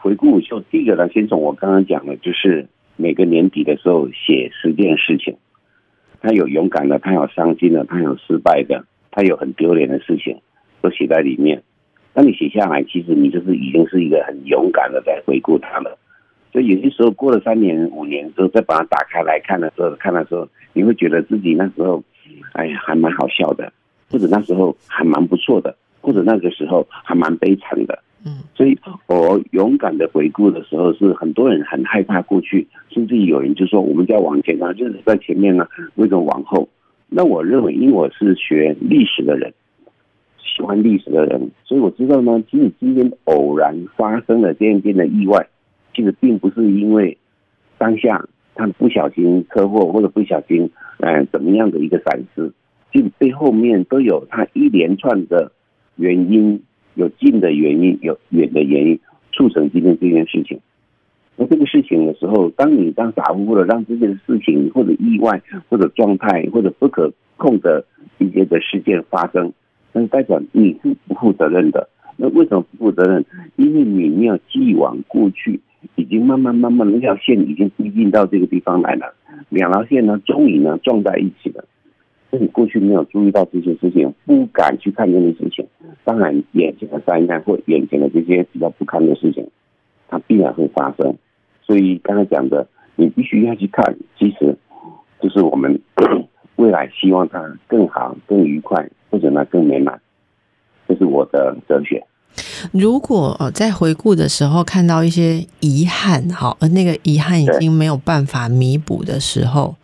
[0.02, 5.36] 回顾就第一个呢，先从我刚刚讲的，就是每个年底的时候写十件事情，
[6.22, 10.40] 他有勇敢的，他有伤心的，他有失败的，他有很丢脸的事情，
[10.82, 11.62] 都写在里面。
[12.14, 15.98] 当你写下来，其实你就是已经是一个很勇敢的在回顾他了。
[16.54, 22.02] 所以有些时候过了三年、五年之后，再把它打开来看的时候，看的时候，你会觉得自己那时候，
[22.54, 23.74] 哎呀，还蛮好笑的，
[24.10, 28.02] 或者那时候还蛮不错的，或者那个时候还蛮悲惨的。
[28.28, 36.68] 嗯，所以我勇敢的回顾的时候，是很多人很害怕过去，甚至有人就说我们在往前啊，就是在前面呢，为什么往后？
[37.08, 39.54] 那我认为，因为我是学历史的人，
[40.40, 45.48] 喜欢历史的人，所以我知道呢，其实今天偶然发生了这样一件的意外，
[45.94, 47.16] 其实并不是因为
[47.78, 52.52] 当下他不小心车祸或者不小心，呃，怎么样的一个闪失，
[52.92, 55.52] 其实背后面都有他一连串的
[55.96, 56.64] 原因。
[56.96, 59.00] 有近的原因，有远的原因，
[59.32, 60.60] 促成今天这件事情。
[61.38, 67.86] 那这个事情的时候，当你当傻乎乎的让这件事情或者意外或者状态或者不可控的
[68.18, 69.52] 一些的事件发生，
[69.92, 71.90] 那代表你是不负责任的。
[72.18, 73.26] 那为什么不负责任？
[73.58, 75.60] 因为你没有既往过去，
[75.96, 79.14] 已经慢慢慢慢那条线已经逼近到这个地方来了，
[79.50, 81.66] 两条线呢终于呢撞在一起了。
[82.38, 85.68] 是你过去没有注意到这些事情，不敢去看这些事情，
[86.04, 89.48] 当然眼前的灾难或眼前的这些比较不堪的事情，
[90.08, 91.16] 它必然会发生。
[91.64, 94.56] 所以刚才讲的，你必须要去看，其实
[95.20, 95.80] 就是我们
[96.58, 100.00] 未来希望它更好、更愉快，或者呢更美满，
[100.88, 102.06] 这是我的哲学。
[102.74, 109.76] 如果呃在回顾的时候看到一些遗憾，好，而那个遗憾已经没有办法弥补的时候，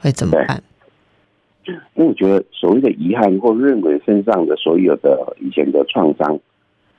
[0.00, 0.62] 会怎么办？
[1.94, 6.38] 因为我觉得所谓的遗憾，或认为身上的所有的以前的创伤，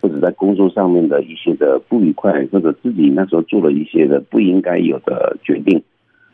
[0.01, 5.81] 或者在工作上面的一些的不愉快，或者自己那时候做了一些的不应该有的决定，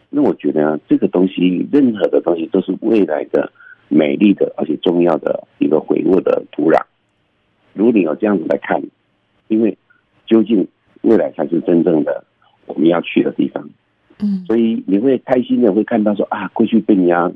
[0.10, 3.52] 那我觉得这个东西，任何的东西都是未来的
[3.90, 6.80] 美丽的而且重要的一个回顾的土壤。
[7.74, 8.82] 如果你有这样子来看，
[9.48, 9.78] 因为
[10.26, 10.68] 究竟
[11.02, 12.24] 未来才是真正的
[12.66, 13.70] 我们要去的地方，
[14.20, 17.32] 嗯，所以你会开心的会看到说啊，过去被人家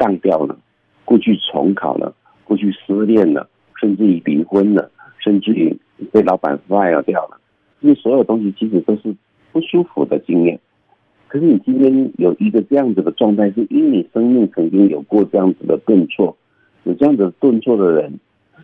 [0.00, 0.56] 当掉了，
[1.04, 3.46] 过去重考了，过去失恋了，
[3.78, 5.76] 甚至于离婚了，甚至于
[6.10, 7.38] 被老板 fire 掉了，
[7.80, 9.14] 因为所有东西其实都是
[9.52, 10.58] 不舒服的经验。
[11.28, 16.34] 可是你今天有一个这样子的状态，是因为你生命曾经有过这样子的顿挫，
[16.84, 18.18] 有这样子顿挫的人。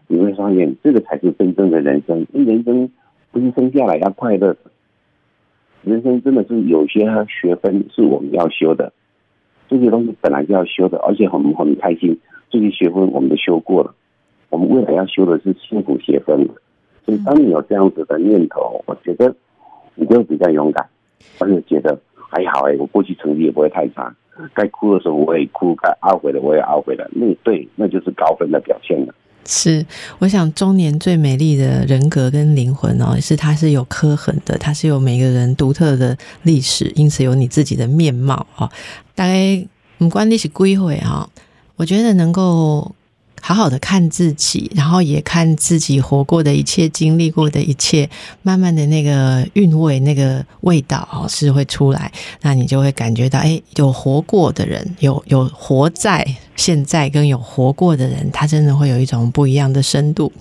[0.09, 2.27] 你会发现，这个才是真正的人生。
[2.33, 2.89] 因为人生
[3.31, 4.59] 不是生下来要快乐的，
[5.83, 8.93] 人生真的是有些学分是我们要修的，
[9.69, 12.19] 这些东西本来就要修的，而且很很开心。
[12.49, 13.95] 这些学分我们都修过了，
[14.51, 16.49] 我们未来要修的是幸福学分。
[17.05, 19.35] 所以，当你有这样子的念头，我觉得
[19.95, 20.87] 你就比较勇敢，
[21.39, 24.15] 而且觉得还好哎，我过去成绩也不会太差。
[24.55, 27.09] 该哭的时候我也哭，该懊悔的我也懊悔了。
[27.13, 29.15] 那对，那就是高分的表现了。
[29.47, 29.85] 是，
[30.19, 38.71] 我想中年最美丽的人格跟灵魂哦，是它是有刻痕的，它是有每个人独特的历史，因此有你自己的面貌哦。
[39.15, 39.65] 大概
[39.99, 41.29] 我们关历史归回哈，
[41.77, 42.95] 我觉得能够。
[43.43, 48.09] 好好的看自己，然后也看自己活过的一切、经历过的一切，
[48.43, 52.11] 慢慢的那个韵味、那个味道哦，是会出来。
[52.41, 60.33] 那你就会感觉到，哎，有活过的人，有有活在现在，跟有活过的人，他真的会有一种不一样的深度。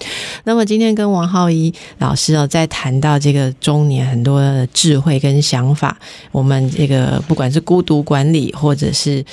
[0.45, 5.97] 那么今天跟王浩一老师哦，在谈到这个中年很多的智慧跟想法，
[6.31, 9.23] 我们这个不管是孤独管理，或者是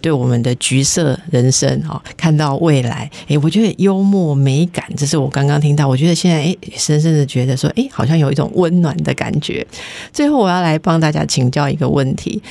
[0.00, 3.10] 对我们的橘色人生哦，看到未来。
[3.28, 5.86] 哎，我觉得幽默美感，这是我刚刚听到。
[5.86, 9.66] 我觉得现在哎，深深的觉得说，哎，好像有一种温暖的感觉。
[10.12, 12.42] 最后，我要来帮大家请教一个问题。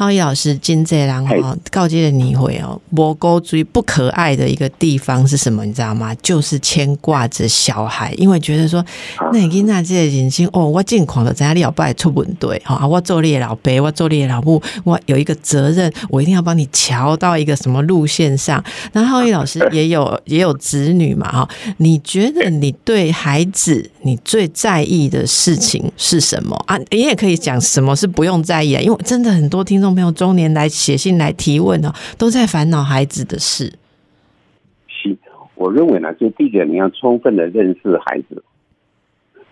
[0.00, 5.62] 浩一老师，金泽郎哈告诫了你会哦，我沟最不可爱的一个地方是什么？
[5.62, 6.14] 你知道吗？
[6.22, 8.82] 就是牵挂着小孩，因为觉得说，
[9.30, 18.64] 那你跟那这些人心哦，我尽狂的在你要拜出问对哈，我做你的老伯，我做你的老母，我有一个责任，我一定要帮你瞧到一个什么路线上。
[18.94, 21.48] 那浩一老师也有也有子女嘛哈？
[21.76, 26.76] 你觉得你对孩子你最在意的事情是什么啊？
[26.90, 29.94] 你也可以讲什么是不用在意啊，因为真的很多听众。
[29.94, 33.74] 朋友中年来写信来提问哦，都在烦恼孩子的事。
[34.88, 35.16] 是，
[35.54, 38.42] 我认为呢，就第一个，你要充分的认识孩子。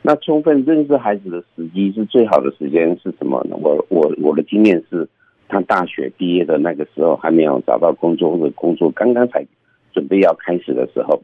[0.01, 3.57] 那充分认识孩子的时机是最好的时间是什么呢？
[3.61, 5.07] 我我我的经验是，
[5.49, 9.45] 他大学毕业的那个时候还没有找到工作，或者工作刚刚才
[9.93, 11.21] 准备要开始的时候。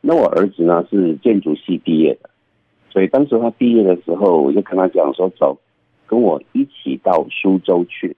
[0.00, 2.28] 那我儿子呢是建筑系毕业的，
[2.92, 5.58] 所以当时他毕业的时候，我就跟他讲说走。
[6.04, 8.14] 跟我一起到苏州去，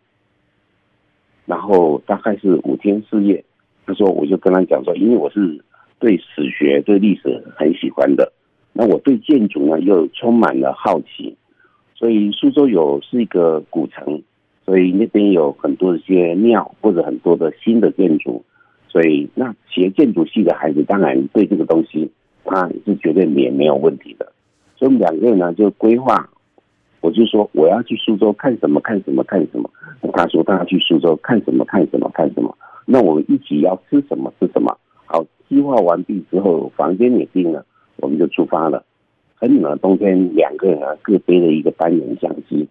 [1.46, 3.44] 然后大概是五天四夜。
[3.86, 5.62] 他说，我就跟他讲说，因为我是
[6.00, 8.32] 对史学、对历史很喜欢的，
[8.72, 11.36] 那我对建筑呢又充满了好奇，
[11.94, 14.20] 所以苏州有是一个古城，
[14.64, 18.44] 所以那边有很多一些庙或者很多的新的建筑，
[18.88, 22.10] 所以那学建筑系的孩子当然对这个东西
[22.44, 24.32] 他是绝对也没有问题的，
[24.76, 26.28] 所以我们两个人呢就规划。
[27.00, 29.70] 我就说我要去苏州看什么看什么看什么，
[30.14, 32.56] 他说他要去苏州看什么看什么看什么，
[32.86, 34.74] 那我们一起要吃什么吃什么。
[35.04, 38.82] 好，计划完毕之后，房间也定了，我们就出发了。
[39.34, 42.66] 很冷的冬天，两个人啊各背了一个单人相机，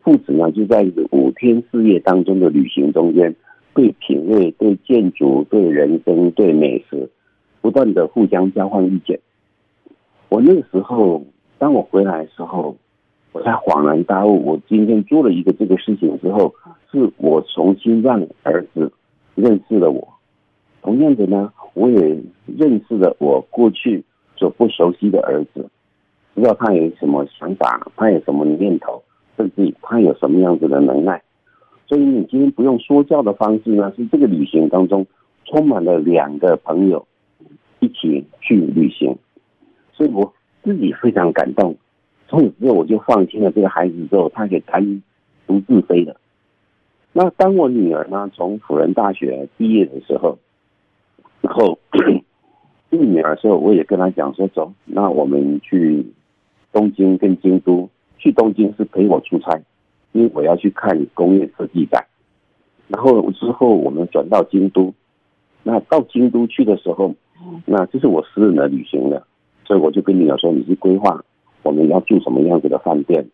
[0.00, 3.36] 父子呢就在五天四夜当中的旅行中间，
[3.72, 7.08] 对品味、对建筑、对人生、对美食，
[7.60, 9.20] 不断的互相交换意见。
[10.28, 11.24] 我那个时候，
[11.58, 12.76] 当我回来的时候。
[13.32, 16.54] 我才恍然大悟，我今天做了一个这个事情之后，
[16.90, 18.90] 是我重新让儿子
[19.34, 20.08] 认识了我。
[20.80, 21.98] 同样的呢，我也
[22.46, 24.02] 认识了我过去
[24.36, 25.68] 所不熟悉的儿子，
[26.34, 29.02] 知道他有什么想法，他有什么念头，
[29.36, 31.22] 甚至他有什么样子的能耐。
[31.86, 35.06] 所以你今天不用说教的方式呢，是这个旅行当中
[35.44, 37.06] 充满了两个朋友
[37.80, 39.14] 一起去旅行，
[39.92, 40.32] 所以我
[40.66, 41.76] 自己非常感动。
[42.28, 45.02] 从此之后，我就放心了这个孩子之后，他可以单
[45.46, 46.20] 独自飞了。
[47.12, 50.36] 那当我女儿呢从辅仁大学毕业的时候，
[51.40, 56.04] 然后这个 女儿的时候，我也跟她讲说：“走，那我们去
[56.72, 57.88] 东京跟京都。
[58.18, 59.62] 去东京是陪我出差，
[60.10, 62.04] 因为我要去看工业设计展。
[62.88, 64.92] 然后之后我们转到京都，
[65.62, 67.14] 那到京都去的时候，
[67.66, 69.24] 那这是我私人的旅行了，
[69.66, 71.24] 所以我就跟女儿说：你去规划
[71.62, 73.26] 我们要住什么样子的饭店，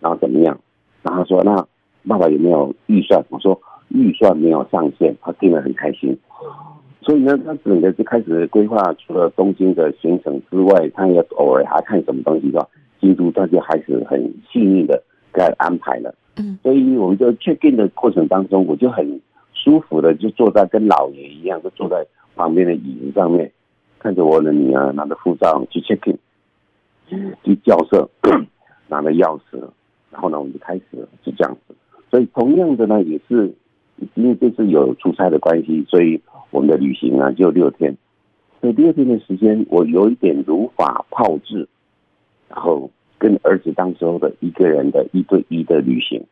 [0.00, 0.58] 然后怎么样？
[1.02, 1.66] 然后说那。”
[2.08, 3.22] 爸爸有没有预算？
[3.28, 6.16] 我说预算没有上限，他听得很开心。
[7.02, 12.66] 所以呢，他整个就开始规划，除了东京的行程之外，他也偶尔还看什么东西，是吧？
[13.02, 14.18] 京都他就还是很
[14.50, 16.14] 细腻的给他安排了。
[16.38, 19.20] 嗯，所以我们就 check in 的过程当中，我就很
[19.52, 22.02] 舒服的就坐在跟老爷一样，就坐在
[22.34, 23.52] 旁边的椅子上面，
[24.00, 26.18] 看着我的女儿拿着护照去 check in，
[27.44, 28.04] 去教室，
[28.88, 29.60] 拿着钥匙，
[30.10, 31.74] 然后呢，我们就开始了，就这样子。
[32.10, 33.54] 所以，同样的呢，也是
[34.14, 36.20] 因为这次有出差的关系，所以
[36.50, 37.96] 我们的旅行啊就六天。
[38.60, 41.68] 所以六天的时间，我有一点如法炮制，
[42.48, 46.24] 然后跟儿子当时候的一个人的一对一的旅行。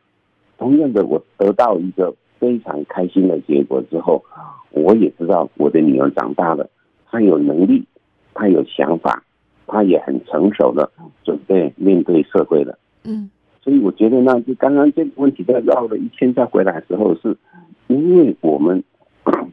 [0.57, 4.23] 同样的，我得到一个非常开心的结果之后，
[4.71, 6.69] 我也知道我的女儿长大了，
[7.11, 7.85] 她有能力，
[8.33, 9.23] 他有想法，
[9.67, 10.89] 他也很成熟的
[11.23, 12.77] 准备面对社会了。
[13.03, 13.29] 嗯。
[13.61, 17.35] 所以我觉得呢，就刚刚这个问题在绕了一圈再回来的时候，是
[17.87, 18.81] 因为我们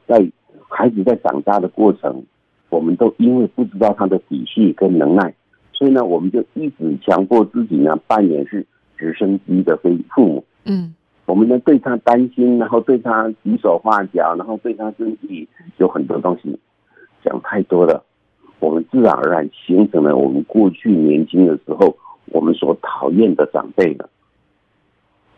[0.07, 0.25] 在
[0.69, 2.23] 孩子在长大的过程，
[2.71, 5.35] 我们都因为不知道他的底细跟能耐，
[5.73, 8.65] 所以呢，我们就一直强迫自己呢扮演是
[8.97, 10.45] 直升机的飞父母。
[10.65, 10.95] 嗯，
[11.27, 15.49] 我们呢对他担心，然后对他指手画脚，然后对他身体
[15.79, 16.57] 有很多东西
[17.27, 18.03] 讲太多了，
[18.61, 21.95] 我们自然而然形成了我们过去年轻的时候。
[22.33, 24.11] 我们所讨厌的长辈了？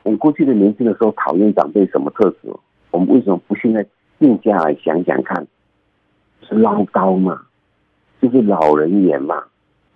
[0.02, 2.50] 我们过去的年轻的时候讨厌长辈什么特质？
[2.90, 3.84] 我们为什么不现在
[4.18, 5.46] 静下来想想看？
[6.40, 7.42] 是唠叨嘛？
[8.22, 9.44] 就是老人言嘛？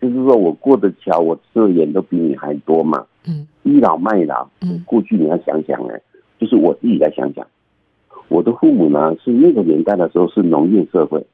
[0.02, 3.06] 就是说我过得巧，我吃的盐都比你还多嘛？
[3.26, 4.46] 嗯，倚老卖老。
[4.60, 5.98] 嗯，过去你要想想哎，
[6.38, 7.46] 就是我自己来想想，
[8.28, 11.24] 我的父母呢是那个年代的时候是农业社会，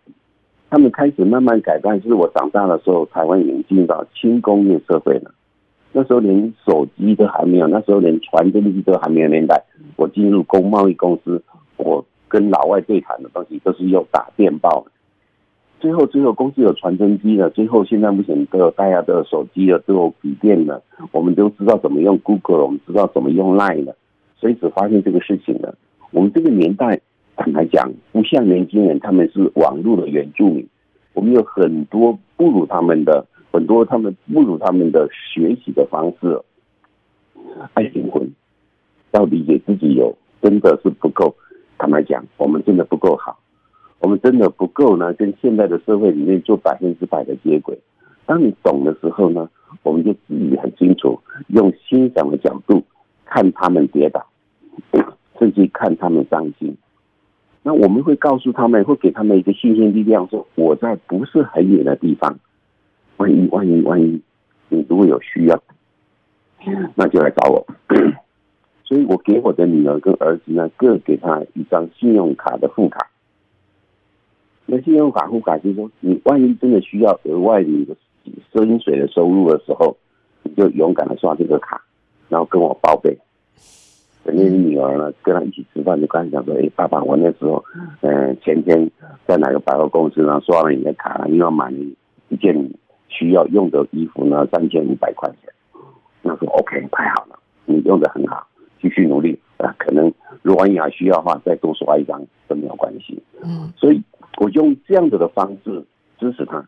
[0.70, 5.32] 他们开始慢慢改变，就是我长大的时候，台湾已经进入到轻工业社会了。
[5.92, 9.64] 那时候连手机都还没有，那时候连传真机都还没有年代。
[9.96, 11.42] 我进入工贸易公司，
[11.78, 14.84] 我跟老外对谈的东西都是用打电报。
[15.80, 23.96] 最后，最后公司有传真机了，最后现在目前都有大家都有手机了，都有笔电了，我们都知道怎么用 Google，我们知道怎么用 Line 了。
[24.36, 25.74] 所以只发现这个事情了。
[26.10, 27.00] 我们这个年代
[27.38, 30.68] 坦白讲，不像年轻人，他们是网络的原住民，
[31.14, 33.26] 我们有很多不如他们的。
[33.50, 36.38] 很多他们不如他们的学习的方式，
[37.72, 38.30] 爱情婚，
[39.12, 41.34] 要理解自己有真的是不够。
[41.78, 43.40] 坦白讲，我们真的不够好，
[44.00, 47.76] 我们真的不够呢，跟现在的社会里面做百分之百的接轨。
[48.26, 49.48] 当你懂的时候呢，
[49.82, 51.18] 我们就自己很清楚，
[51.48, 52.84] 用欣赏的角度
[53.24, 54.24] 看他们跌倒，
[55.38, 56.76] 甚至看他们伤心。
[57.62, 62.38] 那我们会告诉他们，会给他们一个信心力量，说我在不是很远的地方。
[63.16, 64.22] 万一万一万一，
[64.68, 65.60] 你如果有需要，
[66.94, 67.66] 那就来找我。
[68.84, 73.10] 所以我给我的女儿跟儿子呢，各给他一张信用卡的副卡。
[74.64, 77.96] 那信用卡副卡就是说，你万一真的需要额外你的
[78.52, 79.96] 薪水的收入的时候，
[80.42, 81.82] 你就勇敢的刷这个卡，
[82.28, 83.18] 然后跟我报备。
[84.28, 87.64] 等你女儿呢，跟他一起吃饭，就跟他讲说：“哎，爸爸，我那时候，
[88.02, 88.90] 嗯，前天
[89.26, 91.72] 在哪个百货公司呢刷了你的卡，又要买
[92.28, 92.54] 一件。”
[93.10, 95.50] 需要用的衣服呢，三千五百块钱。
[96.20, 98.46] 那说 OK，太好了，你用的很好，
[98.82, 99.74] 继续努力啊。
[99.78, 100.12] 可能
[100.42, 103.20] 如果你还需要的话，再多刷一张都没有关系。
[103.42, 104.02] 嗯，所以
[104.36, 105.82] 我用这样子的方式
[106.18, 106.62] 支持他，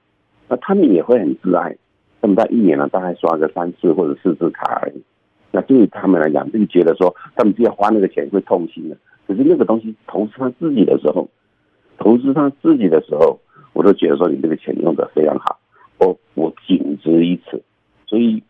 [0.48, 1.76] 那他们也会很自爱。
[2.22, 5.02] 那么在一年呢，大概刷个三次或者四次卡而已。
[5.50, 8.96] 那对于他们来讲，就觉得说他们就要花那个钱会痛心的。
[9.26, 11.28] 可是那个东西投资他自己的时候，
[11.98, 13.38] 投资他自己的时候，
[13.72, 15.58] 我都觉得说你这个钱用的非常好。
[15.98, 17.62] 我我仅止于此，
[18.06, 18.42] 所以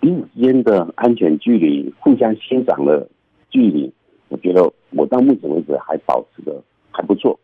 [0.00, 3.06] 彼此之间的安全距离、互相欣赏的
[3.50, 3.92] 距离，
[4.28, 7.38] 我觉得我到目前为止还保持的还不错。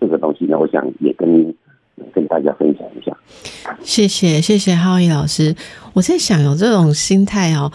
[0.00, 1.54] 这个东西呢，我想也跟
[2.14, 3.16] 跟大家分享一下。
[3.80, 5.54] 谢谢谢谢浩毅老师，
[5.92, 7.70] 我在想有这种心态哦，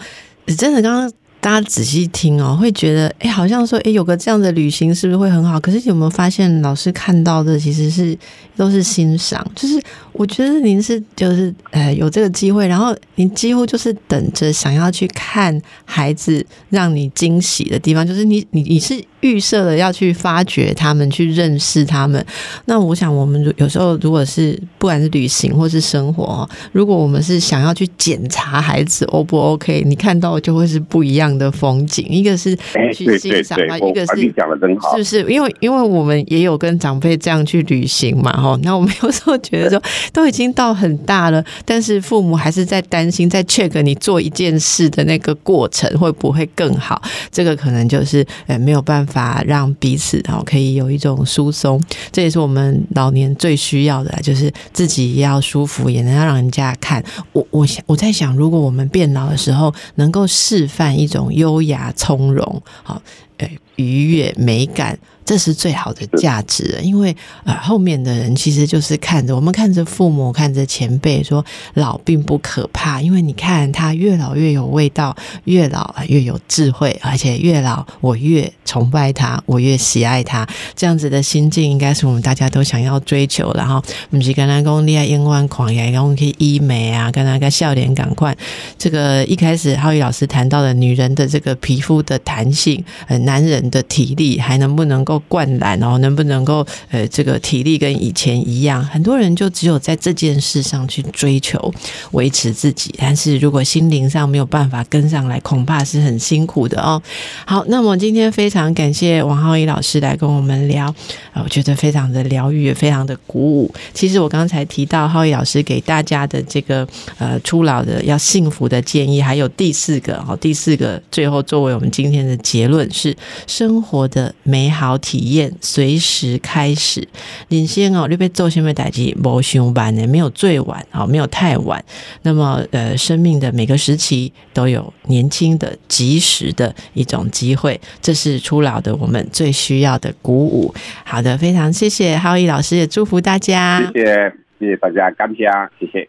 [0.46, 1.12] 真的刚刚。
[1.40, 5.60] 大家仔细听哦，会觉得哎，好像说哎，有个这样的旅行是不是会很好？
[5.60, 8.16] 可是有没有发现，老师看到的其实是
[8.56, 9.46] 都是欣赏。
[9.54, 9.78] 就是
[10.14, 22.24] 我觉得您是就是呃有这个机会，然后您几乎就是等着想要去看孩子让你惊喜的地方，就是你你你是预设了要去发掘他们，去认识他们。
[22.66, 31.34] 那我想，我们有时候如果是不管是旅行或是生活，如果我们是想要去检查孩子 O 不 OK，你看到就会是不一样。
[31.34, 32.54] 的风景，一个是
[32.94, 35.32] 去欣赏啊，一个是讲的真好，是不是？
[35.32, 38.56] 因为因为我们也有跟长辈这样去旅行嘛，哈。
[38.62, 47.02] 那我们有时候觉得说， 都已经到很大了，但是父母还是在担心，在 check 你做一件事的那个过程会不会更好？
[47.30, 51.82] 这个可能就是呃没有办法让彼此然后可以有一种疏松。
[52.12, 57.04] 这也是我们老年最需要的，就是自己要舒服，也能让人家看。
[57.32, 61.24] 我我想我在想，如果我们变老的时候能够示范一种。
[61.34, 63.00] 优雅从容，好，
[63.38, 64.96] 诶，愉悦美感。
[65.24, 71.42] 这是最好的价值，因为呃，后面的人其实就是看着我们，看着父母，看着前辈，说
[71.74, 80.46] 老并不可怕，因为你看他越老越有味道，越老越有智慧，而且越老我越崇拜他，我越喜爱他，
[80.76, 83.50] 这样子的心境应该是我们大家都想要追求。
[83.54, 88.36] 然后，不是跟他讲恋爱英万狂呀，然后可以医美啊，跟他个笑脸赶快。
[88.76, 95.13] 这个一开始浩宇老师谈到的女人的这个皮肤的弹性，呃，男人的体力还能不能够？
[95.20, 98.84] 灌篮哦，能不能够呃，这个体力跟以前一样？
[98.84, 101.72] 很多人就只有在这件事上去追求
[102.12, 107.00] 维持自己，但是如果心灵上没有办法跟上来，恐怕是很辛苦的哦。
[107.44, 110.86] 好，那么今天非常感谢王浩一老师来跟我们聊，
[111.32, 113.72] 啊，我觉得非常的疗愈，也非常的鼓舞。
[113.92, 116.86] 其实我刚才提到浩一老师给大家的这个
[117.18, 124.98] 呃初老的要幸福的建议，还有第四个哦，第四个最后作为我们今天的结论是生活的美好。
[125.04, 127.06] 体验随时开始，
[127.48, 130.06] 领先哦，你被做什么代际无上班呢？
[130.06, 131.84] 没有最晚哦，没有太晚。
[132.22, 140.74] 那么呃，生命的每个时期都有年轻的、及时的一种机会，这是初老的我们最需要的鼓舞。
[141.04, 143.82] 好的，非常谢谢浩毅老师，也祝福大家。
[143.92, 145.44] 谢谢，谢谢大家，感谢，
[145.78, 146.08] 谢谢。